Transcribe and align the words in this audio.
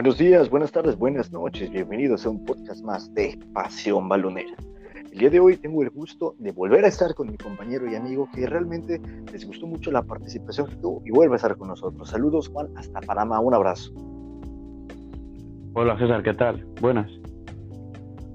Buenos 0.00 0.16
días, 0.16 0.48
buenas 0.48 0.72
tardes, 0.72 0.96
buenas 0.96 1.30
noches. 1.30 1.70
Bienvenidos 1.70 2.24
a 2.24 2.30
un 2.30 2.42
podcast 2.46 2.82
más 2.82 3.12
de 3.12 3.38
Pasión 3.52 4.08
Balonera. 4.08 4.56
El 5.12 5.18
día 5.18 5.28
de 5.28 5.40
hoy 5.40 5.58
tengo 5.58 5.82
el 5.82 5.90
gusto 5.90 6.34
de 6.38 6.52
volver 6.52 6.86
a 6.86 6.88
estar 6.88 7.14
con 7.14 7.30
mi 7.30 7.36
compañero 7.36 7.86
y 7.86 7.96
amigo 7.96 8.26
que 8.34 8.46
realmente 8.46 8.98
les 9.30 9.46
gustó 9.46 9.66
mucho 9.66 9.90
la 9.90 10.02
participación 10.02 10.68
que 10.68 10.76
tuvo 10.76 11.02
y 11.04 11.10
vuelve 11.10 11.34
a 11.34 11.36
estar 11.36 11.54
con 11.54 11.68
nosotros. 11.68 12.08
Saludos 12.08 12.48
Juan, 12.48 12.68
hasta 12.78 12.98
Panamá, 13.02 13.40
un 13.40 13.52
abrazo. 13.52 13.92
Hola 15.74 15.98
César, 15.98 16.22
¿qué 16.22 16.32
tal? 16.32 16.64
Buenas. 16.80 17.10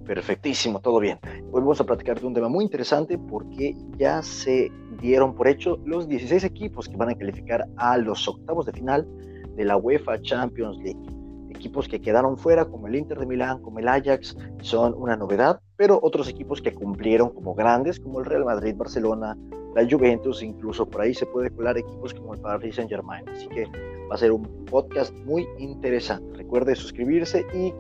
Perfectísimo, 0.06 0.80
todo 0.82 1.00
bien. 1.00 1.18
Hoy 1.52 1.62
vamos 1.62 1.82
a 1.82 1.84
platicar 1.84 2.20
de 2.20 2.28
un 2.28 2.36
tema 2.36 2.48
muy 2.48 2.64
interesante 2.64 3.18
porque 3.18 3.76
ya 3.98 4.22
se 4.22 4.72
dieron 5.02 5.34
por 5.34 5.48
hecho 5.48 5.80
los 5.84 6.08
16 6.08 6.44
equipos 6.44 6.88
que 6.88 6.96
van 6.96 7.10
a 7.10 7.16
calificar 7.16 7.66
a 7.78 7.98
los 7.98 8.28
octavos 8.28 8.68
de 8.68 8.74
final 8.74 9.08
de 9.56 9.66
la 9.66 9.78
UEFA 9.78 10.22
Champions 10.22 10.78
League 10.78 11.25
equipos 11.66 11.88
que 11.88 12.00
quedaron 12.00 12.38
fuera, 12.38 12.66
como 12.66 12.86
el 12.86 12.96
Inter 12.96 13.18
de 13.18 13.26
Milán, 13.26 13.60
como 13.60 13.80
el 13.80 13.88
Ajax, 13.88 14.38
son 14.62 14.94
una 14.94 15.18
novedad, 15.18 15.60
pero 15.76 16.00
otros 16.04 16.30
equipos 16.30 16.62
que 16.62 16.72
cumplieron 16.72 17.32
como 17.32 17.56
grandes, 17.56 18.00
como 18.00 18.20
el 18.20 18.26
Real 18.26 18.46
Madrid, 18.46 18.76
Barcelona, 18.78 19.36
la 19.74 19.84
Juventus, 19.90 20.44
incluso 20.44 20.86
por 20.86 21.02
ahí 21.02 21.16
se 21.16 21.26
puede 21.26 21.50
colar 21.50 21.76
equipos 21.76 22.14
como 22.14 22.36
el 22.36 22.40
Paris 22.40 22.76
Saint 22.76 22.92
Germain. 22.92 23.28
Así 23.30 23.48
que 23.48 23.66
va 24.10 24.14
a 24.14 24.18
ser 24.20 24.32
un 24.32 24.44
podcast 24.66 25.12
muy 25.26 25.48
interesante. 25.58 26.38
Recuerde 26.38 26.76
suscribirse 26.76 27.44
y 27.52 27.74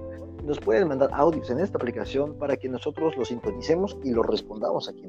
nos 0.43 0.59
pueden 0.59 0.87
mandar 0.87 1.11
audios 1.13 1.51
en 1.51 1.59
esta 1.59 1.77
aplicación 1.77 2.33
para 2.39 2.57
que 2.57 2.67
nosotros 2.67 3.15
los 3.15 3.27
sintonicemos 3.27 3.95
y 4.03 4.13
los 4.13 4.25
respondamos 4.25 4.89
aquí. 4.89 5.05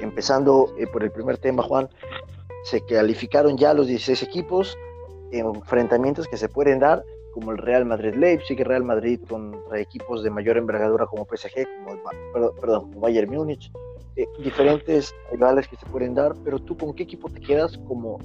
Empezando 0.00 0.72
eh, 0.78 0.86
por 0.86 1.04
el 1.04 1.10
primer 1.10 1.36
tema, 1.36 1.62
Juan, 1.62 1.90
se 2.64 2.80
calificaron 2.86 3.58
ya 3.58 3.74
los 3.74 3.88
16 3.88 4.22
equipos, 4.22 4.74
enfrentamientos 5.32 6.26
que 6.28 6.38
se 6.38 6.48
pueden 6.48 6.78
dar 6.78 7.04
como 7.32 7.52
el 7.52 7.58
Real 7.58 7.84
Madrid 7.84 8.14
Leipzig, 8.14 8.58
el 8.60 8.66
Real 8.66 8.84
Madrid 8.84 9.20
contra 9.28 9.80
equipos 9.80 10.22
de 10.22 10.30
mayor 10.30 10.56
envergadura 10.56 11.06
como 11.06 11.24
PSG, 11.24 11.66
como 11.84 12.54
perdón, 12.60 12.90
como 12.90 13.00
Bayern 13.00 13.30
Múnich, 13.30 13.70
eh, 14.16 14.26
diferentes 14.42 15.14
rivales 15.30 15.66
que 15.68 15.76
se 15.76 15.86
pueden 15.86 16.14
dar, 16.14 16.34
pero 16.44 16.58
tú 16.58 16.76
con 16.76 16.94
qué 16.94 17.04
equipo 17.04 17.28
te 17.28 17.40
quedas 17.40 17.78
como 17.88 18.18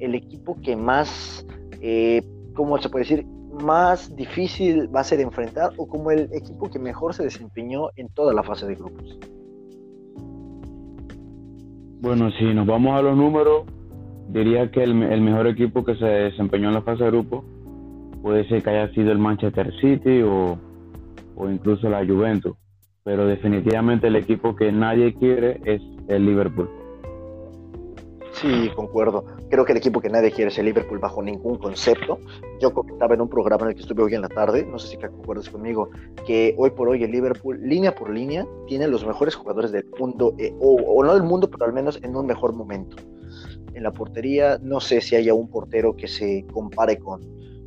el 0.00 0.14
equipo 0.14 0.56
que 0.60 0.76
más, 0.76 1.46
eh, 1.80 2.22
¿cómo 2.54 2.78
se 2.78 2.88
puede 2.88 3.04
decir? 3.04 3.26
más 3.62 4.14
difícil 4.14 4.88
va 4.94 5.00
a 5.00 5.04
ser 5.04 5.20
enfrentar 5.20 5.72
o 5.76 5.86
como 5.86 6.10
el 6.10 6.30
equipo 6.32 6.70
que 6.70 6.78
mejor 6.78 7.14
se 7.14 7.24
desempeñó 7.24 7.88
en 7.96 8.08
toda 8.08 8.32
la 8.32 8.42
fase 8.42 8.66
de 8.66 8.76
grupos. 8.76 9.18
Bueno, 12.00 12.30
si 12.38 12.44
nos 12.54 12.66
vamos 12.66 12.98
a 12.98 13.02
los 13.02 13.16
números, 13.16 13.64
diría 14.28 14.70
que 14.70 14.82
el, 14.82 15.02
el 15.02 15.20
mejor 15.20 15.48
equipo 15.48 15.84
que 15.84 15.96
se 15.96 16.04
desempeñó 16.04 16.68
en 16.68 16.74
la 16.74 16.82
fase 16.82 17.04
de 17.04 17.10
grupos 17.10 17.44
puede 18.22 18.46
ser 18.48 18.62
que 18.62 18.70
haya 18.70 18.92
sido 18.92 19.12
el 19.12 19.18
Manchester 19.18 19.72
City 19.80 20.22
o, 20.22 20.58
incluso 21.50 21.88
la 21.88 22.04
Juventus, 22.04 22.54
pero 23.02 23.26
definitivamente 23.26 24.08
el 24.08 24.16
equipo 24.16 24.54
que 24.54 24.70
nadie 24.72 25.14
quiere 25.14 25.60
es 25.64 25.80
el 26.08 26.26
Liverpool. 26.26 26.68
Sí, 28.32 28.70
concuerdo. 28.74 29.24
Creo 29.50 29.64
que 29.64 29.72
el 29.72 29.78
equipo 29.78 30.00
que 30.00 30.08
nadie 30.08 30.30
quiere 30.30 30.50
es 30.50 30.58
el 30.58 30.66
Liverpool 30.66 30.98
bajo 30.98 31.22
ningún 31.22 31.58
concepto. 31.58 32.18
Yo 32.60 32.72
comentaba 32.72 33.14
en 33.14 33.20
un 33.20 33.28
programa 33.28 33.64
en 33.64 33.70
el 33.70 33.74
que 33.74 33.82
estuve 33.82 34.02
hoy 34.02 34.14
en 34.14 34.22
la 34.22 34.28
tarde, 34.28 34.64
no 34.64 34.78
sé 34.78 34.88
si 34.88 34.96
concuerdas 34.96 35.50
conmigo, 35.50 35.90
que 36.26 36.54
hoy 36.56 36.70
por 36.70 36.88
hoy 36.88 37.02
el 37.02 37.10
Liverpool, 37.10 37.60
línea 37.62 37.94
por 37.94 38.10
línea, 38.10 38.46
tiene 38.66 38.88
los 38.88 39.04
mejores 39.06 39.34
jugadores 39.34 39.72
del 39.72 39.84
mundo, 39.98 40.34
eh, 40.38 40.54
o, 40.58 40.74
o, 40.74 41.04
no 41.04 41.14
del 41.14 41.22
mundo, 41.22 41.50
pero 41.50 41.66
al 41.66 41.72
menos 41.72 42.00
en 42.02 42.16
un 42.16 42.26
mejor 42.26 42.54
momento. 42.54 42.96
En 43.74 43.82
la 43.82 43.92
portería, 43.92 44.58
no 44.62 44.80
sé 44.80 45.00
si 45.00 45.16
haya 45.16 45.34
un 45.34 45.50
portero 45.50 45.94
que 45.94 46.08
se 46.08 46.46
compare 46.50 46.98
con, 46.98 47.20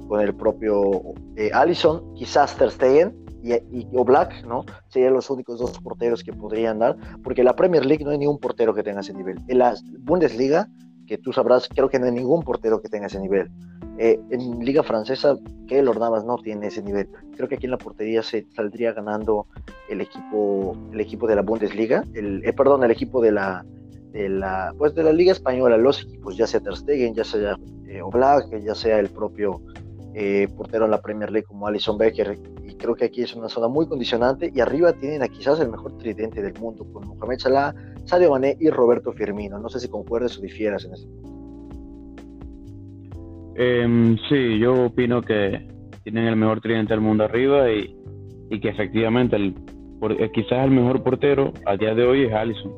con 0.08 0.22
el 0.22 0.34
propio 0.34 1.02
eh, 1.36 1.50
Allison, 1.54 2.14
quizás 2.16 2.56
Ter 2.58 2.72
Stegen 2.72 3.16
y, 3.44 3.54
y, 3.54 3.88
o 3.94 4.04
Black, 4.04 4.46
¿no? 4.46 4.66
Serían 4.90 5.14
los 5.14 5.30
únicos 5.30 5.60
dos 5.60 5.80
porteros 5.80 6.24
que 6.24 6.34
podrían 6.34 6.80
dar, 6.80 6.98
porque 7.24 7.42
en 7.42 7.46
la 7.46 7.56
Premier 7.56 7.86
League 7.86 8.04
no 8.04 8.12
hay 8.12 8.18
ningún 8.18 8.40
portero 8.40 8.74
que 8.74 8.84
tenga 8.84 9.02
ese 9.02 9.14
nivel. 9.14 9.38
En 9.48 9.58
la 9.58 9.76
Bundesliga, 10.00 10.68
que 11.08 11.18
tú 11.18 11.34
sabrás, 11.34 11.68
creo 11.68 11.90
que 11.90 12.00
no 12.00 12.06
hay 12.06 12.12
ningún 12.12 12.44
portero 12.44 12.82
que 12.82 12.90
tenga 12.90 13.08
ese 13.08 13.20
nivel. 13.20 13.52
Eh, 13.98 14.20
en 14.32 14.60
Liga 14.60 14.82
Francesa, 14.82 15.38
el 15.70 15.86
Navas 15.86 16.24
no 16.24 16.38
tiene 16.38 16.68
ese 16.68 16.82
nivel. 16.82 17.10
Creo 17.36 17.48
que 17.48 17.56
aquí 17.56 17.66
en 17.66 17.72
la 17.72 17.78
portería 17.78 18.22
se 18.22 18.46
saldría 18.56 18.94
ganando 18.94 19.48
el 19.90 20.02
equipo, 20.02 20.78
el 20.92 21.00
equipo 21.00 21.28
de 21.28 21.36
la 21.36 21.42
Bundesliga, 21.42 22.04
el, 22.14 22.44
eh, 22.46 22.54
perdón, 22.54 22.84
el 22.84 22.92
equipo 22.92 23.22
de 23.22 23.32
la, 23.32 23.66
de 24.12 24.30
la, 24.30 24.74
pues 24.78 24.94
de 24.96 25.04
la 25.04 25.12
Liga 25.12 25.32
Española, 25.32 25.78
los 25.78 26.04
equipos, 26.04 26.38
ya 26.38 26.48
sea 26.48 26.60
Ter 26.60 26.76
Stegen, 26.76 27.16
ya 27.16 27.24
sea 27.24 27.58
eh, 27.88 28.02
Oblak, 28.02 28.56
ya 28.62 28.76
sea 28.76 29.00
el 29.00 29.10
propio 29.10 29.62
eh, 30.14 30.48
portero 30.56 30.86
en 30.86 30.92
la 30.92 31.02
Premier 31.02 31.32
League 31.32 31.46
como 31.46 31.68
Alison 31.68 31.98
Becker, 31.98 32.38
y 32.64 32.76
creo 32.76 32.96
que 32.96 33.06
aquí 33.06 33.22
es 33.22 33.36
una 33.36 33.50
zona 33.50 33.68
muy 33.68 33.88
condicionante, 33.88 34.52
y 34.54 34.60
arriba 34.60 34.94
tienen 34.94 35.24
a 35.24 35.28
quizás 35.28 35.60
el 35.60 35.70
mejor 35.70 35.98
tridente 35.98 36.42
del 36.42 36.54
mundo, 36.60 36.86
con 36.92 37.08
Mohamed 37.08 37.40
Salah, 37.40 37.74
Sadio 38.06 38.32
Mané 38.32 38.58
y 38.60 38.70
Roberto 38.70 39.12
Firmino. 39.14 39.60
No 39.60 39.70
sé 39.70 39.80
si 39.80 39.88
concuerdes 39.88 40.38
o 40.38 40.42
difieras 40.42 40.86
en 40.86 40.94
ese 40.94 41.08
punto. 41.08 41.34
Em, 43.56 44.18
sí, 44.30 44.60
yo 44.60 44.86
opino 44.86 45.22
que 45.22 45.68
tienen 46.04 46.26
el 46.26 46.36
mejor 46.36 46.60
tridente 46.60 46.94
del 46.94 47.02
mundo 47.02 47.24
arriba 47.24 47.72
y, 47.72 47.96
que 48.60 48.70
efectivamente 48.70 49.36
el, 49.36 49.56
eh, 50.20 50.30
quizás 50.32 50.64
el 50.66 50.72
mejor 50.72 51.02
portero 51.02 51.54
a 51.66 51.76
día 51.76 51.96
de 51.96 52.06
hoy 52.06 52.26
es 52.26 52.34
Alison. 52.34 52.72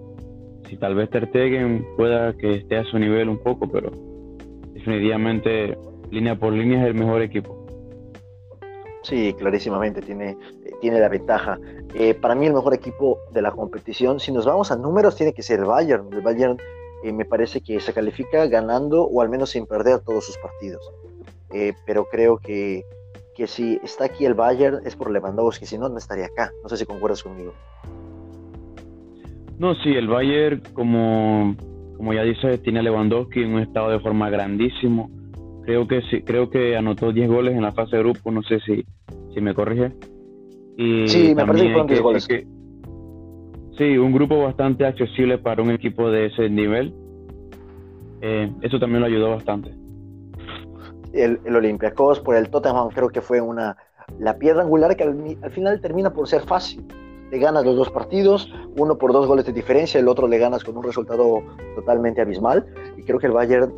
Si 0.69 0.78
tal 0.78 0.96
vez 0.96 1.09
Ter 1.09 1.28
Stegen 1.28 1.85
pueda 1.97 2.34
que 2.34 2.52
esté 2.52 2.78
a 2.78 2.85
su 2.85 2.97
nivel 2.97 3.29
un 3.29 3.38
poco, 3.40 3.69
pero 3.69 3.91
definitivamente 4.73 5.78
línea 6.11 6.38
por 6.38 6.53
línea 6.53 6.81
es 6.81 6.88
el 6.88 6.93
mejor 6.95 7.21
equipo. 7.21 7.66
Sí, 9.03 9.35
clarísimamente 9.38 10.01
tiene, 10.01 10.35
tiene 10.81 10.99
la 10.99 11.09
ventaja. 11.09 11.59
Eh, 11.93 12.16
para 12.16 12.33
mí 12.33 12.47
el 12.47 12.53
mejor 12.53 12.73
equipo 12.73 13.19
de 13.31 13.41
la 13.41 13.51
competición, 13.51 14.19
si 14.19 14.31
nos 14.31 14.45
vamos 14.45 14.71
a 14.71 14.75
números, 14.75 15.16
tiene 15.16 15.33
que 15.33 15.43
ser 15.43 15.59
el 15.59 15.66
Bayern. 15.66 16.11
El 16.11 16.21
Bayern 16.21 16.57
eh, 17.03 17.13
me 17.13 17.23
parece 17.23 17.61
que 17.61 17.79
se 17.79 17.93
califica 17.93 18.47
ganando 18.47 19.03
o 19.03 19.21
al 19.21 19.29
menos 19.29 19.51
sin 19.51 19.67
perder 19.67 19.99
todos 19.99 20.25
sus 20.25 20.38
partidos. 20.39 20.91
Eh, 21.53 21.73
pero 21.85 22.05
creo 22.05 22.37
que, 22.37 22.83
que 23.35 23.45
si 23.45 23.79
está 23.83 24.05
aquí 24.05 24.25
el 24.25 24.33
Bayern 24.33 24.79
es 24.85 24.95
por 24.95 25.11
Lewandowski, 25.11 25.67
si 25.67 25.77
no, 25.77 25.87
no 25.87 25.99
estaría 25.99 26.25
acá. 26.25 26.51
No 26.63 26.69
sé 26.69 26.77
si 26.77 26.85
concuerdas 26.85 27.22
conmigo. 27.22 27.53
No, 29.59 29.75
sí, 29.75 29.89
el 29.93 30.07
Bayern, 30.07 30.63
como, 30.73 31.55
como 31.95 32.11
ya 32.11 32.23
dice, 32.23 32.57
tiene 32.57 32.79
a 32.79 32.83
Lewandowski 32.83 33.43
en 33.43 33.53
un 33.53 33.61
estado 33.61 33.91
de 33.91 33.99
forma 33.99 34.31
grandísimo 34.31 35.11
Creo 35.65 35.87
que 35.87 36.01
sí, 36.03 36.21
creo 36.21 36.49
que 36.49 36.77
anotó 36.77 37.11
10 37.11 37.27
goles 37.27 37.55
en 37.55 37.63
la 37.63 37.71
fase 37.71 37.97
de 37.97 38.03
grupo, 38.03 38.31
no 38.31 38.43
sé 38.43 38.59
si, 38.59 38.85
si 39.33 39.41
me 39.41 39.53
corrige. 39.53 39.91
Y 40.77 41.07
sí, 41.07 41.33
me 41.35 41.45
parece 41.45 41.65
que 41.65 41.71
fueron 41.71 41.87
10 41.87 42.01
goles. 42.01 42.27
sí, 43.77 43.97
un 43.97 44.13
grupo 44.13 44.43
bastante 44.43 44.85
accesible 44.85 45.39
para 45.39 45.63
un 45.63 45.71
equipo 45.71 46.11
de 46.11 46.27
ese 46.27 46.49
nivel. 46.49 46.93
Eh, 48.21 48.51
eso 48.61 48.79
también 48.79 49.01
lo 49.01 49.07
ayudó 49.07 49.31
bastante. 49.31 49.71
El, 51.13 51.39
el 51.45 51.55
Olympiacos 51.55 52.19
por 52.19 52.35
el 52.35 52.49
Tottenham 52.49 52.89
creo 52.89 53.09
que 53.09 53.21
fue 53.21 53.41
una 53.41 53.77
la 54.19 54.37
piedra 54.37 54.61
angular 54.61 54.95
que 54.95 55.03
al, 55.03 55.37
al, 55.41 55.51
final 55.51 55.81
termina 55.81 56.13
por 56.13 56.27
ser 56.27 56.41
fácil. 56.41 56.85
Le 57.31 57.39
ganas 57.39 57.65
los 57.65 57.75
dos 57.75 57.89
partidos, 57.89 58.53
uno 58.77 58.97
por 58.97 59.11
dos 59.11 59.25
goles 59.25 59.45
de 59.45 59.51
diferencia, 59.51 59.99
el 59.99 60.07
otro 60.07 60.27
le 60.27 60.37
ganas 60.37 60.63
con 60.63 60.77
un 60.77 60.83
resultado 60.83 61.41
totalmente 61.75 62.21
abismal. 62.21 62.65
Y 62.97 63.03
creo 63.03 63.17
que 63.17 63.27
el 63.27 63.33
Bayern 63.33 63.73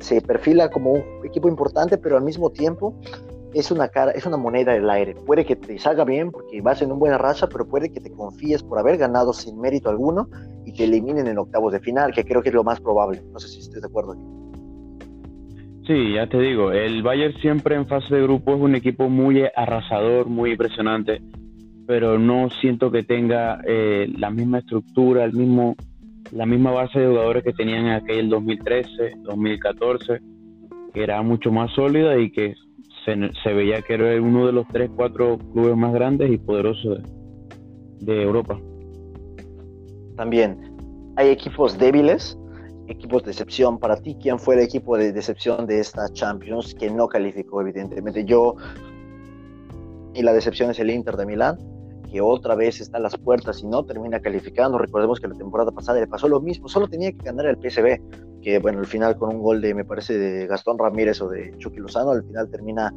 se 0.00 0.20
perfila 0.20 0.70
como 0.70 0.92
un 0.92 1.02
equipo 1.24 1.48
importante, 1.48 1.98
pero 1.98 2.16
al 2.16 2.22
mismo 2.22 2.50
tiempo 2.50 2.98
es 3.54 3.70
una 3.70 3.88
cara, 3.88 4.12
es 4.12 4.26
una 4.26 4.36
moneda 4.36 4.72
del 4.72 4.88
aire. 4.90 5.14
Puede 5.14 5.44
que 5.44 5.56
te 5.56 5.78
salga 5.78 6.04
bien 6.04 6.30
porque 6.30 6.60
vas 6.60 6.82
en 6.82 6.90
una 6.90 6.98
buena 6.98 7.18
racha, 7.18 7.48
pero 7.48 7.66
puede 7.66 7.90
que 7.90 8.00
te 8.00 8.10
confíes 8.10 8.62
por 8.62 8.78
haber 8.78 8.98
ganado 8.98 9.32
sin 9.32 9.58
mérito 9.58 9.88
alguno 9.88 10.28
y 10.64 10.72
te 10.72 10.84
eliminen 10.84 11.26
en 11.26 11.38
octavos 11.38 11.72
de 11.72 11.80
final, 11.80 12.12
que 12.12 12.24
creo 12.24 12.42
que 12.42 12.50
es 12.50 12.54
lo 12.54 12.64
más 12.64 12.80
probable. 12.80 13.22
No 13.32 13.38
sé 13.38 13.48
si 13.48 13.60
estés 13.60 13.80
de 13.80 13.88
acuerdo. 13.88 14.14
Sí, 15.86 16.14
ya 16.14 16.26
te 16.26 16.38
digo, 16.38 16.72
el 16.72 17.02
Bayern 17.02 17.34
siempre 17.40 17.76
en 17.76 17.86
fase 17.86 18.16
de 18.16 18.22
grupo 18.22 18.54
es 18.54 18.60
un 18.60 18.74
equipo 18.74 19.08
muy 19.08 19.44
arrasador, 19.54 20.26
muy 20.26 20.50
impresionante, 20.50 21.22
pero 21.86 22.18
no 22.18 22.50
siento 22.60 22.90
que 22.90 23.04
tenga 23.04 23.60
eh, 23.64 24.12
la 24.18 24.30
misma 24.30 24.58
estructura, 24.58 25.24
el 25.24 25.32
mismo 25.32 25.76
la 26.32 26.46
misma 26.46 26.72
base 26.72 26.98
de 26.98 27.06
jugadores 27.06 27.44
que 27.44 27.52
tenían 27.52 27.86
en 27.86 27.92
aquel 27.92 28.28
2013, 28.28 29.14
2014, 29.22 30.20
que 30.92 31.02
era 31.02 31.22
mucho 31.22 31.50
más 31.50 31.72
sólida 31.72 32.18
y 32.18 32.30
que 32.30 32.54
se, 33.04 33.52
veía 33.52 33.82
que 33.82 33.94
era 33.94 34.20
uno 34.20 34.46
de 34.46 34.52
los 34.52 34.66
3, 34.68 34.90
4 34.96 35.38
clubes 35.52 35.76
más 35.76 35.92
grandes 35.92 36.30
y 36.30 36.38
poderosos 36.38 37.00
de, 38.00 38.22
Europa. 38.22 38.58
También 40.16 40.58
hay 41.16 41.28
equipos 41.28 41.78
débiles, 41.78 42.36
equipos 42.88 43.22
de 43.24 43.30
excepción. 43.30 43.78
Para 43.78 43.96
ti, 43.96 44.16
¿quién 44.20 44.38
fue 44.38 44.56
el 44.56 44.62
equipo 44.62 44.96
de 44.96 45.12
decepción 45.12 45.66
de 45.66 45.80
esta 45.80 46.08
Champions 46.12 46.74
que 46.74 46.90
no 46.90 47.06
calificó, 47.06 47.60
evidentemente? 47.60 48.24
Yo, 48.24 48.56
y 50.14 50.22
la 50.22 50.32
decepción 50.32 50.70
es 50.70 50.78
el 50.80 50.90
Inter 50.90 51.16
de 51.16 51.26
Milán 51.26 51.75
que 52.10 52.20
otra 52.20 52.54
vez 52.54 52.80
está 52.80 52.98
a 52.98 53.00
las 53.00 53.16
puertas 53.16 53.62
y 53.62 53.66
no 53.66 53.84
termina 53.84 54.20
calificando. 54.20 54.78
Recordemos 54.78 55.20
que 55.20 55.28
la 55.28 55.34
temporada 55.34 55.72
pasada 55.72 56.00
le 56.00 56.06
pasó 56.06 56.28
lo 56.28 56.40
mismo, 56.40 56.68
solo 56.68 56.88
tenía 56.88 57.12
que 57.12 57.24
ganar 57.24 57.46
el 57.46 57.56
PSV, 57.56 58.40
que 58.42 58.58
bueno, 58.58 58.78
al 58.78 58.86
final 58.86 59.16
con 59.16 59.30
un 59.30 59.42
gol 59.42 59.60
de, 59.60 59.74
me 59.74 59.84
parece, 59.84 60.16
de 60.16 60.46
Gastón 60.46 60.78
Ramírez 60.78 61.20
o 61.20 61.28
de 61.28 61.56
Chucky 61.58 61.78
Lozano, 61.78 62.12
al 62.12 62.24
final 62.24 62.50
termina 62.50 62.92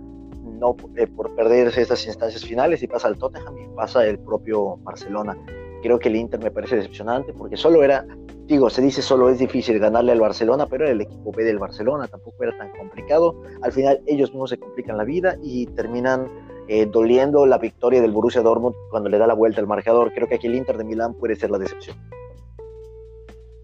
no 0.60 0.76
eh, 0.96 1.08
por 1.08 1.34
perderse 1.36 1.82
estas 1.82 2.06
instancias 2.06 2.46
finales 2.46 2.84
y 2.84 2.88
pasa 2.88 3.08
al 3.08 3.18
Tottenham 3.18 3.58
y 3.58 3.76
pasa 3.76 4.06
el 4.06 4.20
propio 4.20 4.78
Barcelona. 4.78 5.38
Creo 5.82 5.98
que 6.00 6.10
el 6.10 6.18
Inter 6.18 6.42
me 6.42 6.52
parece 6.52 6.76
decepcionante 6.76 7.34
porque 7.34 7.56
solo 7.56 7.84
era, 7.84 8.06
digo, 8.46 8.70
se 8.70 8.82
dice 8.82 9.02
solo 9.02 9.30
es 9.30 9.40
difícil 9.40 9.80
ganarle 9.80 10.12
al 10.12 10.20
Barcelona, 10.20 10.68
pero 10.68 10.84
era 10.84 10.94
el 10.94 11.02
equipo 11.02 11.32
B 11.32 11.44
del 11.44 11.60
Barcelona, 11.60 12.08
tampoco 12.08 12.44
era 12.44 12.58
tan 12.58 12.70
complicado. 12.72 13.42
Al 13.62 13.72
final 13.72 14.02
ellos 14.06 14.32
mismos 14.32 14.50
se 14.50 14.58
complican 14.58 14.98
la 14.98 15.06
vida 15.06 15.38
y 15.42 15.66
terminan 15.68 16.28
eh, 16.72 16.86
doliendo 16.86 17.48
la 17.48 17.58
victoria 17.58 18.00
del 18.00 18.12
Borussia 18.12 18.44
Dortmund 18.44 18.76
cuando 18.92 19.10
le 19.10 19.18
da 19.18 19.26
la 19.26 19.34
vuelta 19.34 19.60
al 19.60 19.66
marcador. 19.66 20.14
Creo 20.14 20.28
que 20.28 20.36
aquí 20.36 20.46
el 20.46 20.54
Inter 20.54 20.78
de 20.78 20.84
Milán 20.84 21.16
puede 21.16 21.36
ser 21.36 21.50
la 21.50 21.58
decepción. 21.58 21.98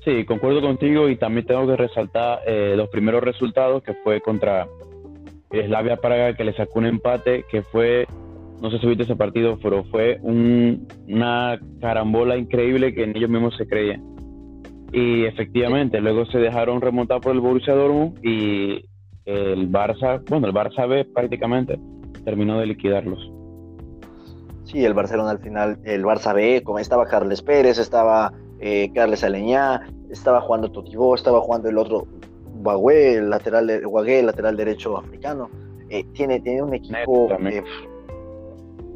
Sí, 0.04 0.26
concuerdo 0.26 0.60
contigo 0.60 1.08
y 1.08 1.16
también 1.16 1.46
tengo 1.46 1.68
que 1.68 1.76
resaltar 1.76 2.40
eh, 2.48 2.74
los 2.76 2.90
primeros 2.90 3.24
resultados 3.24 3.84
que 3.84 3.94
fue 4.04 4.22
contra 4.22 4.68
Slavia 5.52 5.98
Praga 5.98 6.34
que 6.36 6.44
le 6.46 6.54
sacó 6.54 6.80
un 6.80 6.88
empate 6.88 7.46
que 7.50 7.62
fue, 7.62 8.08
no 8.60 8.72
sé 8.72 8.80
si 8.80 8.88
viste 8.88 9.04
ese 9.04 9.16
partido, 9.16 9.60
pero 9.62 9.84
fue 9.86 10.20
una 10.24 11.60
carambola 11.80 12.38
increíble 12.38 12.96
que 12.96 13.04
en 13.04 13.16
ellos 13.16 13.30
mismos 13.30 13.56
se 13.56 13.68
creían. 13.68 14.04
Y 14.92 15.26
efectivamente, 15.26 16.02
luego 16.02 16.26
se 16.26 16.40
dejaron 16.40 16.82
remontar 16.82 17.22
por 17.22 17.34
el 17.34 17.40
Borussia 17.40 17.76
Dortmund 17.76 18.18
y 18.26 18.84
el 19.26 19.72
Barça, 19.72 20.24
bueno, 20.28 20.48
el 20.48 20.54
Barça 20.54 20.88
B 20.88 21.06
prácticamente 21.06 21.78
terminó 22.26 22.60
de 22.60 22.66
liquidarlos. 22.66 23.32
Sí, 24.66 24.84
el 24.84 24.94
Barcelona 24.94 25.32
al 25.32 25.40
final, 25.40 25.78
el 25.84 26.04
Barça 26.04 26.34
B, 26.34 26.64
como 26.64 26.80
estaba 26.80 27.06
Carles 27.06 27.42
Pérez, 27.42 27.78
estaba 27.78 28.34
eh, 28.60 28.92
Carles 28.94 29.24
Aleñá, 29.24 29.88
estaba 30.10 30.42
jugando 30.42 30.72
Totibó, 30.72 31.16
estaba 31.16 31.40
jugando 31.40 31.70
el 31.70 31.78
otro 31.78 32.08
Guagué, 32.56 33.18
el 33.18 33.30
lateral, 33.30 33.68
lateral 33.68 34.58
derecho 34.58 34.98
africano. 34.98 35.50
Eh, 35.90 36.04
tiene, 36.14 36.40
tiene 36.40 36.64
un 36.64 36.74
equipo 36.74 37.30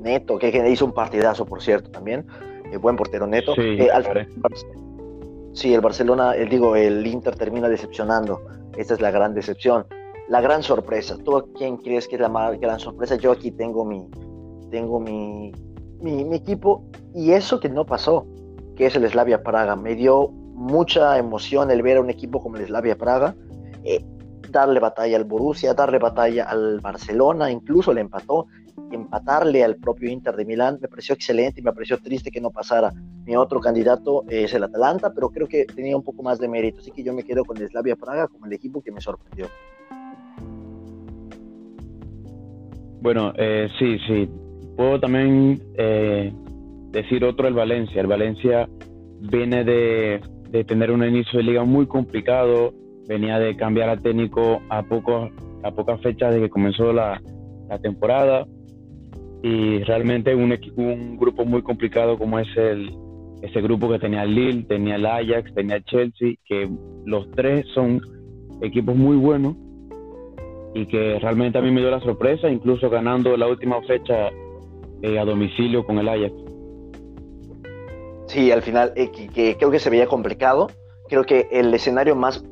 neto, 0.01 0.39
eh, 0.41 0.51
que, 0.51 0.69
hizo 0.69 0.85
un 0.85 0.93
partidazo, 0.93 1.45
por 1.45 1.61
cierto, 1.61 1.91
también. 1.91 2.25
Eh, 2.71 2.77
buen 2.77 2.95
portero 2.95 3.27
neto. 3.27 3.53
Sí, 5.53 5.73
el 5.73 5.81
Barcelona, 5.81 6.35
el, 6.35 6.49
digo, 6.49 6.75
el 6.75 7.05
Inter 7.05 7.35
termina 7.35 7.69
decepcionando. 7.69 8.41
Esta 8.77 8.93
es 8.93 9.01
la 9.01 9.11
gran 9.11 9.33
decepción. 9.33 9.85
La 10.29 10.41
gran 10.41 10.63
sorpresa. 10.63 11.17
¿Tú 11.17 11.51
quién 11.57 11.77
crees 11.77 12.07
que 12.07 12.15
es 12.15 12.21
la 12.21 12.29
más 12.29 12.59
gran 12.59 12.79
sorpresa? 12.79 13.15
Yo 13.15 13.31
aquí 13.31 13.51
tengo 13.51 13.83
mi, 13.83 14.07
tengo 14.69 14.99
mi, 14.99 15.51
mi 16.01 16.35
equipo 16.35 16.85
y 17.13 17.31
eso 17.31 17.59
que 17.59 17.69
no 17.69 17.85
pasó, 17.85 18.25
que 18.75 18.85
es 18.85 18.95
el 18.95 19.09
Slavia 19.09 19.41
Praga. 19.41 19.75
Me 19.75 19.95
dio 19.95 20.29
mucha 20.29 21.17
emoción 21.17 21.71
el 21.71 21.81
ver 21.81 21.97
a 21.97 22.01
un 22.01 22.09
equipo 22.09 22.39
como 22.41 22.57
el 22.57 22.67
Slavia 22.67 22.97
Praga 22.97 23.35
eh, 23.83 24.03
darle 24.49 24.79
batalla 24.79 25.17
al 25.17 25.25
Borussia, 25.25 25.73
darle 25.73 25.99
batalla 25.99 26.45
al 26.45 26.79
Barcelona, 26.79 27.51
incluso 27.51 27.93
le 27.93 28.01
empató, 28.01 28.47
empatarle 28.91 29.63
al 29.63 29.75
propio 29.75 30.09
Inter 30.09 30.35
de 30.35 30.45
Milán, 30.45 30.79
me 30.81 30.87
pareció 30.87 31.13
excelente 31.13 31.61
y 31.61 31.63
me 31.63 31.71
pareció 31.71 31.97
triste 31.99 32.31
que 32.31 32.41
no 32.41 32.49
pasara. 32.49 32.91
Mi 33.25 33.35
otro 33.35 33.59
candidato 33.59 34.23
es 34.27 34.53
el 34.53 34.63
Atalanta, 34.63 35.13
pero 35.13 35.29
creo 35.29 35.47
que 35.47 35.65
tenía 35.65 35.95
un 35.95 36.03
poco 36.03 36.23
más 36.23 36.39
de 36.39 36.47
mérito, 36.47 36.79
así 36.79 36.91
que 36.91 37.03
yo 37.03 37.13
me 37.13 37.23
quedo 37.23 37.45
con 37.45 37.57
el 37.57 37.69
Slavia 37.69 37.95
Praga 37.95 38.27
como 38.27 38.45
el 38.45 38.53
equipo 38.53 38.81
que 38.81 38.91
me 38.91 39.01
sorprendió. 39.01 39.47
Bueno, 43.01 43.33
eh, 43.37 43.67
sí, 43.77 43.97
sí. 44.07 44.29
Puedo 44.75 44.99
también 44.99 45.61
eh, 45.77 46.33
decir 46.91 47.23
otro, 47.23 47.47
el 47.47 47.53
Valencia. 47.53 48.01
El 48.01 48.07
Valencia 48.07 48.67
viene 49.21 49.63
de 49.63 50.21
tener 50.65 50.91
un 50.91 51.03
inicio 51.03 51.37
de 51.37 51.43
liga 51.43 51.63
muy 51.63 51.85
complicado, 51.85 52.73
venía 53.07 53.39
de 53.39 53.55
cambiar 53.55 53.89
a 53.89 53.97
técnico 53.97 54.61
a, 54.69 54.83
poco, 54.83 55.29
a 55.63 55.71
pocas 55.71 56.01
fechas 56.01 56.33
de 56.33 56.41
que 56.41 56.49
comenzó 56.49 56.93
la, 56.93 57.21
temporada 57.83 58.47
y 59.43 59.83
realmente 59.83 60.33
un, 60.33 60.57
un 60.75 61.17
grupo 61.17 61.45
muy 61.45 61.61
complicado 61.61 62.17
como 62.17 62.39
es 62.39 62.47
el, 62.57 62.91
ese 63.43 63.61
grupo 63.61 63.89
que 63.89 63.99
tenía 63.99 64.23
el 64.23 64.33
Lille, 64.33 64.63
tenía 64.63 64.95
el 64.95 65.05
Ajax, 65.05 65.53
tenía 65.53 65.75
el 65.75 65.83
Chelsea, 65.83 66.33
que 66.45 66.67
los 67.05 67.29
tres 67.31 67.67
son 67.75 68.01
equipos 68.61 68.95
muy 68.95 69.17
buenos 69.17 69.55
y 70.74 70.86
que 70.86 71.19
realmente 71.19 71.57
a 71.57 71.62
mí 71.62 71.71
me 71.71 71.81
dio 71.81 71.89
la 71.89 72.00
sorpresa, 72.00 72.50
incluso 72.50 72.89
ganando 72.89 73.36
la 73.38 73.48
última 73.48 73.81
fecha 73.83 74.30
eh, 75.01 75.19
a 75.19 75.25
domicilio 75.25 75.86
con 75.86 75.98
el 75.98 76.10
Ajax. 76.10 76.33
Sí, 78.27 78.51
al 78.51 78.62
final 78.62 78.94
eh, 78.95 79.10
creo 79.57 79.71
que 79.71 79.80
se 79.80 79.89
veía 79.89 80.07
complicado. 80.07 80.69
Creo 81.07 81.24
que 81.24 81.48
el 81.51 81.74
escenario 81.74 82.16
más, 82.16 82.44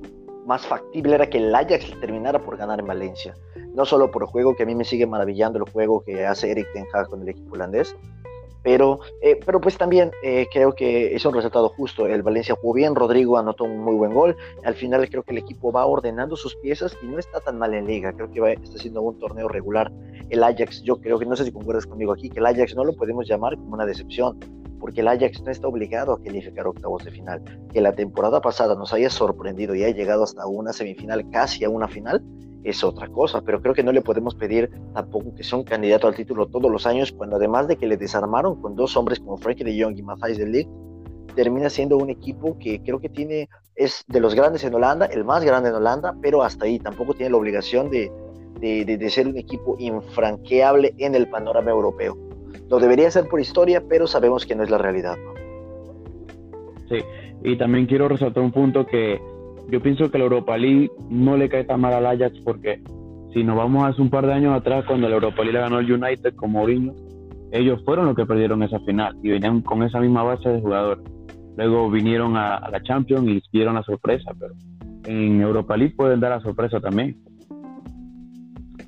más 0.46 0.66
factible 0.66 1.14
era 1.14 1.30
que 1.30 1.38
el 1.38 1.54
Ajax 1.54 1.94
terminara 2.00 2.40
por 2.40 2.58
ganar 2.58 2.80
en 2.80 2.88
Valencia. 2.88 3.36
No 3.75 3.86
solo 3.86 4.10
por 4.10 4.24
el 4.24 4.28
juego, 4.28 4.56
que 4.56 4.64
a 4.64 4.66
mí 4.66 4.74
me 4.74 4.84
sigue 4.84 5.06
maravillando 5.06 5.60
el 5.60 5.72
juego 5.72 6.02
que 6.04 6.25
hace 6.25 6.50
Eric 6.50 6.68
Ten 6.74 6.86
Hag 6.92 7.10
con 7.10 7.22
el 7.22 7.30
equipo 7.30 7.54
holandés, 7.54 7.96
pero, 8.68 9.00
eh, 9.22 9.40
pero 9.46 9.62
pues 9.62 9.78
también 9.78 10.12
eh, 10.22 10.46
creo 10.52 10.74
que 10.74 11.16
es 11.16 11.25
un 11.25 11.34
resultado 11.34 11.69
justo. 11.69 12.06
El 12.06 12.22
Valencia 12.22 12.54
jugó 12.60 12.74
bien, 12.74 12.96
Rodrigo 12.96 13.38
anotó 13.38 13.64
un 13.64 13.80
muy 13.80 13.96
buen 13.96 14.14
gol. 14.14 14.36
Al 14.66 14.75
final 14.75 15.10
creo 15.10 15.24
que 15.24 15.31
el 15.31 15.38
equipo 15.38 15.72
va 15.72 15.86
ordenando 15.86 16.36
sus 16.36 16.54
piezas 16.58 16.98
y 17.02 17.06
no 17.06 17.18
está 17.18 17.40
tan 17.40 17.58
mal 17.58 17.74
en 17.74 17.88
liga. 17.88 18.12
Creo 18.12 18.30
que 18.30 18.42
va, 18.42 18.52
está 18.52 18.75
haciendo 18.75 19.02
un 19.04 19.18
torneo 19.19 19.48
regular. 19.48 19.90
El 20.30 20.44
Ajax, 20.44 20.81
yo 20.84 21.00
creo 21.00 21.18
que 21.18 21.25
no 21.25 21.38
sé 21.38 21.46
si 21.46 21.54
concuerdas 21.54 21.86
conmigo 21.86 22.12
aquí, 22.12 22.30
que 22.30 22.40
el 22.40 22.46
Ajax 22.46 22.75
no 22.75 22.84
lo 22.84 22.94
podemos 22.94 23.25
llamar 23.25 23.56
como 23.56 23.75
una 23.75 23.86
decepción 23.86 24.38
porque 24.81 25.00
el 25.00 25.08
Ajax 25.08 25.42
no 25.42 25.50
está 25.50 25.68
obligado 25.69 26.12
a 26.12 26.22
calificar 26.22 26.68
octavos 26.68 27.06
de 27.06 27.12
final. 27.12 27.42
Que 27.72 27.80
la 27.80 27.94
temporada 27.94 28.42
pasada 28.42 28.75
nos 28.75 28.92
haya 28.92 29.10
sorprendido 29.10 29.75
y 29.75 29.86
haya 29.86 29.96
llegado 29.96 30.24
hasta 30.24 30.46
una 30.46 30.74
semifinal, 30.74 31.30
casi 31.31 31.64
a 31.64 31.69
una 31.69 31.88
final, 31.88 32.22
es 32.69 32.84
otra 32.84 33.08
cosa, 33.08 33.42
pero 33.42 33.62
creo 33.62 33.74
que 33.74 33.84
no 33.84 33.92
le 33.92 34.02
podemos 34.02 34.36
pedir 34.36 34.69
tampoco 34.94 35.34
que 35.34 35.44
sea 35.44 35.58
un 35.58 35.64
candidato 35.64 36.08
al 36.08 36.16
título 36.16 36.48
todos 36.48 36.69
los 36.69 36.86
años, 36.86 37.12
cuando 37.12 37.38
además 37.38 37.68
de 37.68 37.78
que 37.78 37.88
le 37.88 37.98
desarmaron 37.98 38.62
con 38.62 38.75
dos 38.75 38.98
hombres 38.98 39.19
como 39.19 39.38
Frankie 39.38 39.64
de 39.64 39.81
Jong 39.81 39.98
y 39.98 40.02
Matthijs 40.02 40.38
de 40.38 40.48
Ligt, 40.48 40.69
termina 41.36 41.69
siendo 41.69 41.98
un 41.98 42.10
equipo 42.10 42.58
que 42.60 42.81
creo 42.81 43.00
que 43.00 43.10
tiene, 43.10 43.48
es 43.75 44.04
de 44.08 44.19
los 44.19 44.36
grandes 44.36 44.64
en 44.64 44.74
Holanda, 44.74 45.06
el 45.06 45.24
más 45.24 45.44
grande 45.44 45.69
en 45.69 45.75
Holanda, 45.75 46.16
pero 46.22 46.44
hasta 46.44 46.66
ahí 46.66 46.80
tampoco 46.80 47.14
tiene 47.14 47.30
la 47.31 47.38
obligación 47.38 47.90
de, 47.90 48.12
de, 48.60 48.86
de 48.86 49.10
ser 49.10 49.28
un 49.28 49.38
equipo 49.38 49.78
infranqueable 49.80 50.94
en 50.98 51.16
el 51.16 51.30
panorama 51.30 51.72
europeo. 51.72 52.18
Lo 52.69 52.80
debería 52.80 53.10
ser 53.12 53.30
por 53.30 53.40
historia, 53.40 53.84
pero 53.88 54.08
sabemos 54.08 54.46
que 54.46 54.56
no 54.56 54.64
es 54.64 54.69
la 54.69 54.78
realidad. 54.78 55.16
Sí, 56.90 56.98
y 57.44 57.58
también 57.58 57.86
quiero 57.86 58.08
resaltar 58.08 58.44
un 58.44 58.52
punto 58.52 58.86
que 58.86 59.19
yo 59.69 59.81
pienso 59.81 60.10
que 60.10 60.18
la 60.18 60.25
Europa 60.25 60.58
League 60.58 60.90
no 61.09 61.38
le 61.38 61.50
cae 61.50 61.64
tan 61.64 61.81
mal 61.81 61.94
al 61.94 62.06
Ajax 62.06 62.40
porque 62.44 62.81
si 63.33 63.44
nos 63.44 63.57
vamos 63.57 63.86
hace 63.86 64.02
un 64.02 64.09
par 64.09 64.26
de 64.26 64.33
años 64.33 64.56
atrás 64.56 64.86
cuando 64.86 65.09
la 65.09 65.16
Europa 65.16 65.44
League 65.44 65.59
ganó 65.59 65.80
el 65.80 65.92
United 65.92 66.36
con 66.36 66.52
Mourinho, 66.52 66.94
ellos 67.52 67.81
fueron 67.86 68.06
los 68.06 68.16
que 68.16 68.26
perdieron 68.26 68.64
esa 68.64 68.80
final 68.81 69.16
y 69.24 69.30
venían 69.30 69.62
con 69.62 69.83
esa 69.83 70.00
misma 70.00 70.24
base 70.24 70.50
de 70.50 70.62
jugadores. 70.62 71.04
Luego 71.57 71.90
vinieron 71.90 72.38
a, 72.38 72.56
a 72.56 72.69
la 72.69 72.81
Champions 72.81 73.28
y 73.28 73.42
dieron 73.52 73.76
la 73.76 73.83
sorpresa, 73.83 74.31
pero 74.40 74.54
en 75.06 75.42
Europa 75.42 75.76
League 75.76 75.95
pueden 75.95 76.19
dar 76.19 76.31
la 76.31 76.42
sorpresa 76.42 76.80
también. 76.80 77.18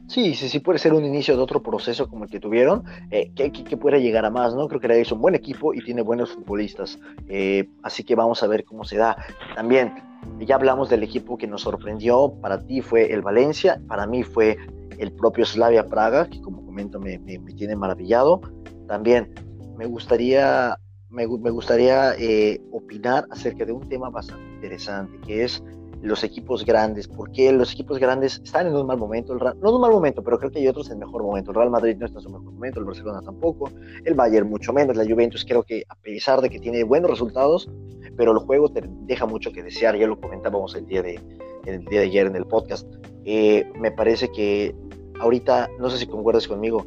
Sí, 0.10 0.34
sí, 0.34 0.50
sí 0.50 0.60
puede 0.60 0.80
ser 0.80 0.94
un 0.94 1.06
inicio 1.06 1.38
de 1.38 1.44
otro 1.44 1.62
proceso 1.62 2.10
como 2.10 2.24
el 2.24 2.32
que 2.32 2.40
tuvieron, 2.40 2.84
eh, 3.12 3.32
que, 3.36 3.52
que, 3.52 3.78
pueda 3.78 4.00
llegar 4.00 4.26
a 4.26 4.32
más, 4.32 4.56
¿no? 4.56 4.68
Creo 4.68 4.82
que 4.82 5.00
es 5.00 5.12
un 5.12 5.22
buen 5.22 5.36
equipo 5.36 5.72
y 5.72 5.84
tiene 5.84 6.02
buenos 6.02 6.32
futbolistas, 6.32 6.98
eh, 7.28 7.70
así 7.84 8.04
que 8.04 8.16
vamos 8.16 8.42
a 8.42 8.48
ver 8.48 8.66
cómo 8.66 8.84
se 8.84 8.98
da. 8.98 9.16
También, 9.54 9.94
ya 10.40 10.56
hablamos 10.56 10.90
del 10.90 11.04
equipo 11.04 11.38
que 11.38 11.46
nos 11.46 11.62
sorprendió, 11.62 12.34
para 12.42 12.60
ti 12.66 12.82
fue 12.82 13.14
el 13.14 13.22
Valencia, 13.22 13.80
para 13.88 14.08
mí 14.08 14.24
fue 14.24 14.58
el 14.98 15.12
propio 15.12 15.46
Slavia 15.46 15.86
Praga, 15.86 16.28
que 16.28 16.42
como 16.42 16.66
comento 16.66 17.00
me, 17.00 17.20
me, 17.20 17.38
tiene 17.54 17.76
maravillado. 17.76 18.42
También 18.88 19.32
me 19.78 19.86
gustaría, 19.86 20.76
me, 21.10 21.28
me 21.28 21.52
gustaría 21.52 22.16
eh, 22.16 22.60
opinar 22.72 23.28
acerca 23.30 23.64
de 23.64 23.74
un 23.74 23.88
tema 23.88 24.10
bastante 24.10 24.56
interesante, 24.56 25.20
que 25.28 25.44
es 25.44 25.64
los 26.02 26.24
equipos 26.24 26.66
grandes, 26.66 27.08
porque 27.08 27.52
los 27.52 27.74
equipos 27.74 28.00
grandes 28.00 28.42
están 28.44 28.68
en 28.68 28.76
un 28.76 28.88
mal 28.88 28.98
momento, 28.98 29.34
el 29.34 29.40
no 29.40 29.70
en 29.70 29.76
un 29.76 29.82
mal 29.82 29.92
momento, 29.92 30.24
pero 30.24 30.40
creo 30.40 30.52
que 30.52 30.60
hay 30.60 30.68
otros 30.68 30.90
en 30.90 31.00
mejor 31.00 31.24
momento. 31.24 31.52
El 31.52 31.56
Real 31.56 31.70
Madrid 31.70 31.98
no 31.98 32.06
está 32.06 32.20
en 32.20 32.24
su 32.24 32.30
mejor 32.30 32.54
momento, 32.54 32.80
el 32.80 32.86
Barcelona 32.86 33.22
tampoco, 33.22 33.70
el 34.06 34.14
Bayern 34.14 34.50
mucho 34.50 34.72
menos, 34.72 34.96
la 34.96 35.04
Juventus 35.04 35.46
creo 35.46 35.64
que 35.64 35.84
a 35.90 35.96
pesar 35.96 36.42
de 36.42 36.50
que 36.50 36.60
tiene 36.60 36.84
buenos 36.84 37.12
resultados, 37.12 37.70
pero 38.16 38.32
el 38.32 38.40
juego 38.40 38.70
te 38.70 38.84
deja 39.02 39.26
mucho 39.26 39.52
que 39.52 39.62
desear, 39.62 39.98
ya 39.98 40.08
lo 40.08 40.20
comentábamos 40.20 40.76
el 40.76 40.86
día 40.86 41.02
de, 41.02 41.20
el 41.66 41.84
día 41.86 42.02
de 42.02 42.06
ayer 42.06 42.28
en 42.28 42.36
el 42.36 42.46
podcast. 42.46 42.88
Eh, 43.26 43.70
me 43.80 43.92
parece 43.92 44.32
que 44.32 44.74
ahorita, 45.20 45.70
no 45.80 45.90
sé 45.90 45.98
si 45.98 46.08
concuerdas 46.08 46.48
conmigo, 46.48 46.86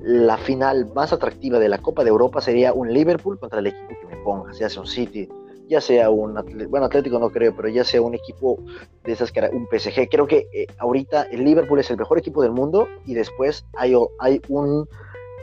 la 0.00 0.36
final 0.36 0.90
más 0.94 1.12
atractiva 1.12 1.58
de 1.58 1.68
la 1.68 1.78
Copa 1.78 2.04
de 2.04 2.10
Europa 2.10 2.40
sería 2.40 2.72
un 2.72 2.92
Liverpool 2.92 3.38
contra 3.38 3.60
el 3.60 3.68
equipo 3.68 3.88
que 4.00 4.14
me 4.14 4.22
ponga, 4.22 4.52
sea 4.52 4.68
un 4.78 4.86
City, 4.86 5.28
ya 5.68 5.80
sea 5.80 6.10
un 6.10 6.34
bueno 6.68 6.86
Atlético 6.86 7.18
no 7.18 7.30
creo, 7.30 7.54
pero 7.56 7.68
ya 7.68 7.84
sea 7.84 8.02
un 8.02 8.14
equipo 8.14 8.58
de 9.04 9.12
esas 9.12 9.32
que 9.32 9.40
un 9.52 9.66
PSG. 9.66 10.08
Creo 10.10 10.26
que 10.26 10.46
eh, 10.52 10.66
ahorita 10.78 11.24
el 11.24 11.44
Liverpool 11.44 11.78
es 11.78 11.90
el 11.90 11.96
mejor 11.96 12.18
equipo 12.18 12.42
del 12.42 12.52
mundo 12.52 12.88
y 13.06 13.14
después 13.14 13.66
hay, 13.76 13.94
hay 14.18 14.40
un, 14.48 14.86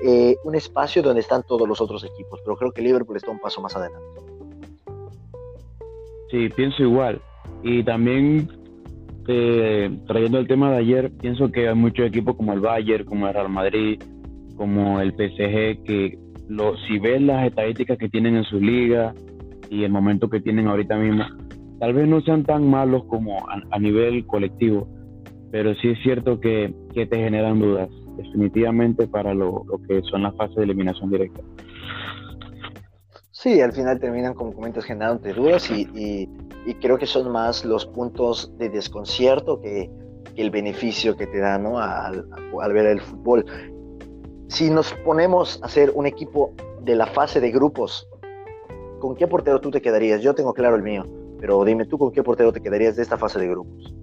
eh, 0.04 0.36
un 0.44 0.56
espacio 0.56 1.02
donde 1.02 1.22
están 1.22 1.44
todos 1.44 1.68
los 1.68 1.82
otros 1.82 2.04
equipos, 2.04 2.40
pero 2.44 2.56
creo 2.56 2.72
que 2.72 2.82
Liverpool 2.82 3.18
está 3.18 3.32
un 3.32 3.40
paso 3.40 3.62
más 3.62 3.76
adelante. 3.76 4.22
Sí, 6.30 6.50
pienso 6.50 6.84
igual. 6.84 7.22
Y 7.64 7.84
también 7.84 8.50
eh, 9.28 9.92
trayendo 10.08 10.40
el 10.40 10.48
tema 10.48 10.72
de 10.72 10.78
ayer, 10.78 11.12
pienso 11.12 11.52
que 11.52 11.68
hay 11.68 11.76
muchos 11.76 12.06
equipos 12.08 12.36
como 12.36 12.54
el 12.54 12.60
Bayern, 12.60 13.06
como 13.06 13.28
el 13.28 13.34
Real 13.34 13.50
Madrid, 13.50 14.02
como 14.56 15.00
el 15.02 15.12
PSG, 15.12 15.84
que 15.84 16.18
lo, 16.48 16.78
si 16.88 17.00
ves 17.00 17.22
las 17.22 17.48
estadísticas 17.48 17.98
que 17.98 18.10
tienen 18.10 18.36
en 18.36 18.44
su 18.44 18.60
liga 18.60 19.14
y 19.72 19.86
el 19.86 19.92
momento 19.92 20.30
que 20.30 20.42
tienen 20.42 20.68
ahorita 20.68 20.98
mismo, 20.98 21.24
tal 21.80 21.94
vez 21.94 22.08
no 22.08 22.20
sean 22.22 22.44
tan 22.44 22.70
malos 22.70 23.06
como 23.06 23.38
a, 23.50 23.80
nivel 23.80 24.28
colectivo, 24.28 24.88
pero 25.50 25.74
sí 25.76 25.92
es 25.92 25.98
cierto 26.04 26.42
que, 26.42 26.76
te 26.94 27.08
generan 27.18 27.60
dudas, 27.60 27.90
definitivamente 28.18 29.08
para 29.08 29.34
lo, 29.34 29.64
que 29.88 30.02
son 30.12 30.24
las 30.24 30.36
fases 30.36 30.58
de 30.58 30.64
eliminación 30.66 31.10
directa. 31.10 31.42
Sí, 33.32 33.62
al 33.62 33.72
final 33.72 33.98
terminan, 34.00 34.34
como 34.34 34.54
comentas, 34.54 34.84
generando 34.84 35.34
dudas 35.34 35.72
y, 35.72 36.28
creo 36.82 36.98
que 36.98 37.06
son 37.06 37.32
más 37.32 37.64
los 37.64 37.86
puntos 37.86 38.56
de 38.58 38.70
desconcierto 38.70 39.62
que, 39.62 39.90
el 40.36 40.50
beneficio 40.50 41.16
que 41.18 41.28
te 41.28 41.40
da 41.40 41.58
¿no? 41.58 41.78
al, 41.78 42.26
al, 42.62 42.74
ver 42.74 42.86
el 42.86 43.02
fútbol. 43.02 43.46
Si 44.48 44.70
nos 44.70 44.94
ponemos 45.06 45.62
a 45.62 45.66
hacer 45.66 45.92
un 45.94 46.06
equipo 46.06 46.54
de 46.84 46.96
la 46.96 47.06
fase 47.06 47.42
de 47.42 47.52
grupos, 47.52 48.08
¿con 49.02 49.16
qué 49.16 49.28
portero 49.28 49.60
tú 49.60 49.70
te 49.72 49.82
quedarías? 49.82 50.22
Yo 50.22 50.34
tengo 50.34 50.54
claro 50.54 50.78
el 50.78 50.84
mío. 50.84 51.04
Pero 51.42 51.66
dime 51.66 51.86
tú 51.86 51.98
con 51.98 52.12
qué 52.14 52.24
portero 52.24 52.54
te 52.54 52.62
quedarías 52.62 52.96
de 52.96 53.02
esta 53.02 53.18
fase 53.18 53.40
de 53.40 53.50
grupos. 53.50 53.94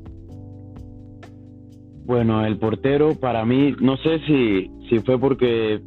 Bueno, 2.04 2.44
el 2.44 2.58
portero 2.58 3.14
para 3.14 3.44
mí, 3.44 3.74
no 3.80 3.96
sé 3.98 4.18
si, 4.26 4.70
si 4.88 4.98
fue 4.98 5.18
porque 5.18 5.80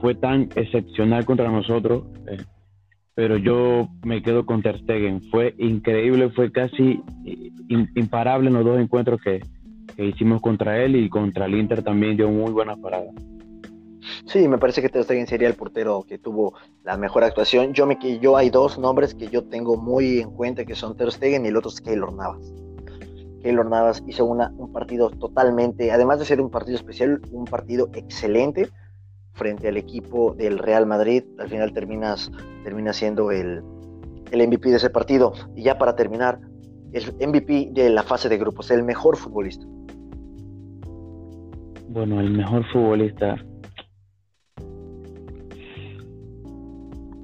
fue 0.00 0.14
tan 0.14 0.48
excepcional 0.54 1.24
contra 1.24 1.50
nosotros, 1.50 2.04
eh, 2.26 2.38
pero 3.14 3.36
yo 3.36 3.88
me 4.04 4.22
quedo 4.22 4.46
con 4.46 4.62
Ter 4.62 4.78
Stegen. 4.80 5.20
Fue 5.30 5.54
increíble, 5.58 6.30
fue 6.30 6.50
casi 6.50 7.02
imparable 7.68 8.48
en 8.48 8.54
los 8.54 8.64
dos 8.64 8.80
encuentros 8.80 9.20
que, 9.20 9.40
que 9.96 10.06
hicimos 10.06 10.40
contra 10.40 10.82
él 10.82 10.96
y 10.96 11.08
contra 11.08 11.46
el 11.46 11.54
Inter 11.54 11.82
también 11.82 12.16
dio 12.16 12.30
muy 12.30 12.52
buenas 12.52 12.78
paradas. 12.78 13.14
Sí, 14.26 14.48
me 14.48 14.58
parece 14.58 14.82
que 14.82 14.88
Ter 14.88 15.04
Stegen 15.04 15.26
sería 15.26 15.48
el 15.48 15.54
portero 15.54 16.04
que 16.06 16.18
tuvo 16.18 16.54
la 16.82 16.96
mejor 16.96 17.24
actuación. 17.24 17.72
Yo, 17.72 17.86
me, 17.86 17.98
yo 18.20 18.36
hay 18.36 18.50
dos 18.50 18.78
nombres 18.78 19.14
que 19.14 19.28
yo 19.28 19.44
tengo 19.44 19.76
muy 19.76 20.20
en 20.20 20.30
cuenta 20.30 20.64
que 20.64 20.74
son 20.74 20.96
Ter 20.96 21.12
Stegen 21.12 21.44
y 21.44 21.48
el 21.48 21.56
otro 21.56 21.70
es 21.70 21.80
Keylor 21.80 22.12
Navas. 22.12 22.52
Keylor 23.42 23.68
Navas 23.68 24.02
hizo 24.06 24.24
una, 24.24 24.52
un 24.56 24.72
partido 24.72 25.10
totalmente, 25.10 25.92
además 25.92 26.18
de 26.18 26.24
ser 26.24 26.40
un 26.40 26.50
partido 26.50 26.76
especial, 26.76 27.20
un 27.30 27.44
partido 27.44 27.90
excelente 27.92 28.70
frente 29.32 29.68
al 29.68 29.76
equipo 29.76 30.34
del 30.34 30.58
Real 30.58 30.86
Madrid. 30.86 31.24
Al 31.38 31.48
final 31.48 31.72
terminas, 31.72 32.30
termina 32.62 32.92
siendo 32.92 33.30
el, 33.30 33.62
el 34.30 34.48
MVP 34.48 34.70
de 34.70 34.76
ese 34.76 34.90
partido. 34.90 35.32
Y 35.54 35.62
ya 35.62 35.76
para 35.76 35.94
terminar, 35.94 36.40
el 36.92 37.28
MVP 37.28 37.70
de 37.72 37.90
la 37.90 38.02
fase 38.02 38.28
de 38.28 38.38
grupos, 38.38 38.70
el 38.70 38.82
mejor 38.82 39.16
futbolista. 39.16 39.66
Bueno, 41.88 42.20
el 42.20 42.30
mejor 42.30 42.64
futbolista 42.72 43.36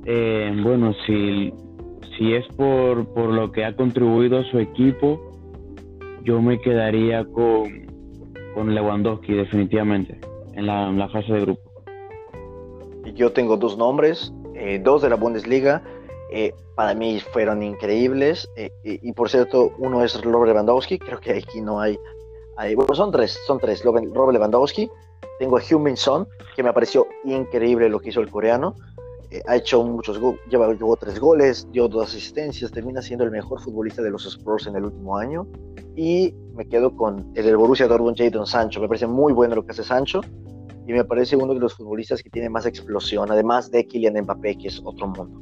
Eh, 0.06 0.52
bueno, 0.62 0.94
si, 1.06 1.52
si 2.16 2.34
es 2.34 2.46
por, 2.56 3.06
por 3.12 3.30
lo 3.30 3.52
que 3.52 3.64
ha 3.64 3.76
contribuido 3.76 4.42
su 4.44 4.58
equipo, 4.58 5.20
yo 6.24 6.40
me 6.40 6.60
quedaría 6.60 7.24
con, 7.24 7.86
con 8.54 8.74
Lewandowski 8.74 9.34
definitivamente 9.34 10.18
en 10.54 10.66
la, 10.66 11.08
fase 11.08 11.32
de 11.32 11.40
grupo. 11.40 11.70
Yo 13.14 13.32
tengo 13.32 13.56
dos 13.56 13.76
nombres, 13.76 14.32
eh, 14.54 14.80
dos 14.82 15.02
de 15.02 15.10
la 15.10 15.16
Bundesliga. 15.16 15.82
Eh, 16.32 16.54
para 16.76 16.94
mí 16.94 17.20
fueron 17.32 17.62
increíbles. 17.62 18.48
y, 18.84 19.12
por 19.12 19.28
cierto, 19.28 19.72
uno 19.78 20.02
es 20.04 20.22
Robert 20.22 20.52
Lewandowski. 20.52 20.98
Creo 20.98 21.18
que 21.20 21.32
aquí 21.32 21.60
no 21.60 21.80
hay. 21.80 21.98
bueno, 22.74 22.94
son 22.94 23.10
tres, 23.10 23.38
son 23.46 23.58
tres. 23.58 23.82
Robert 23.84 24.32
Lewandowski. 24.32 24.88
Tengo 25.38 25.56
a 25.56 25.62
Heung-Min 25.62 25.96
Son, 25.96 26.28
que 26.54 26.62
me 26.62 26.72
pareció 26.72 27.06
increíble 27.24 27.88
lo 27.88 27.98
que 27.98 28.10
hizo 28.10 28.20
el 28.20 28.30
coreano. 28.30 28.74
Eh, 29.30 29.42
ha 29.46 29.56
hecho 29.56 29.82
muchos 29.84 30.18
goles, 30.18 30.40
llevó 30.50 30.96
tres 30.96 31.20
goles, 31.20 31.68
dio 31.72 31.88
dos 31.88 32.08
asistencias, 32.08 32.72
termina 32.72 33.00
siendo 33.00 33.24
el 33.24 33.30
mejor 33.30 33.60
futbolista 33.60 34.02
de 34.02 34.10
los 34.10 34.26
Spurs 34.26 34.66
en 34.66 34.76
el 34.76 34.84
último 34.84 35.16
año. 35.16 35.46
Y 35.96 36.34
me 36.54 36.66
quedo 36.66 36.96
con 36.96 37.30
el 37.34 37.44
del 37.44 37.56
Borussia 37.56 37.86
Dortmund, 37.86 38.16
Jadon 38.16 38.46
Sancho. 38.46 38.80
Me 38.80 38.88
parece 38.88 39.06
muy 39.06 39.32
bueno 39.32 39.54
lo 39.54 39.64
que 39.64 39.72
hace 39.72 39.84
Sancho 39.84 40.20
y 40.86 40.92
me 40.92 41.04
parece 41.04 41.36
uno 41.36 41.54
de 41.54 41.60
los 41.60 41.74
futbolistas 41.74 42.22
que 42.22 42.30
tiene 42.30 42.48
más 42.48 42.66
explosión, 42.66 43.30
además 43.30 43.70
de 43.70 43.86
Kylian 43.86 44.22
Mbappé, 44.22 44.58
que 44.58 44.68
es 44.68 44.80
otro 44.84 45.06
mundo. 45.06 45.40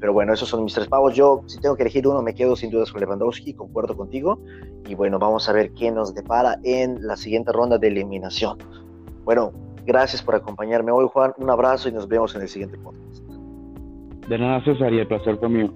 Pero 0.00 0.12
bueno, 0.12 0.32
esos 0.32 0.48
son 0.48 0.64
mis 0.64 0.74
tres 0.74 0.88
pavos. 0.88 1.14
Yo, 1.14 1.42
si 1.46 1.60
tengo 1.60 1.76
que 1.76 1.82
elegir 1.82 2.06
uno, 2.06 2.22
me 2.22 2.34
quedo 2.34 2.56
sin 2.56 2.70
dudas 2.70 2.90
con 2.90 3.00
Lewandowski, 3.00 3.54
concuerdo 3.54 3.96
contigo. 3.96 4.40
Y 4.86 4.94
bueno, 4.94 5.18
vamos 5.18 5.48
a 5.48 5.52
ver 5.52 5.72
qué 5.72 5.90
nos 5.90 6.14
depara 6.14 6.58
en 6.62 7.06
la 7.06 7.16
siguiente 7.16 7.52
ronda 7.52 7.78
de 7.78 7.88
eliminación. 7.88 8.58
Bueno, 9.24 9.52
gracias 9.86 10.22
por 10.22 10.34
acompañarme 10.34 10.92
hoy, 10.92 11.08
Juan. 11.12 11.32
Un 11.38 11.50
abrazo 11.50 11.88
y 11.88 11.92
nos 11.92 12.08
vemos 12.08 12.34
en 12.34 12.42
el 12.42 12.48
siguiente 12.48 12.78
podcast. 12.78 13.27
De 14.28 14.38
nada, 14.38 14.62
César, 14.62 14.92
y 14.92 14.98
el 14.98 15.06
placer 15.06 15.38
conmigo. 15.38 15.72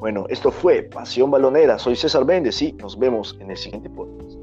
Bueno, 0.00 0.26
esto 0.28 0.50
fue 0.50 0.82
Pasión 0.82 1.30
Balonera. 1.30 1.78
Soy 1.78 1.94
César 1.94 2.24
Méndez 2.24 2.60
y 2.60 2.72
nos 2.72 2.98
vemos 2.98 3.38
en 3.40 3.52
el 3.52 3.56
siguiente 3.56 3.88
podcast. 3.88 4.36